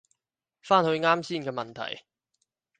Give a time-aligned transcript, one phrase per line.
[0.63, 2.05] 返去啱先嘅問題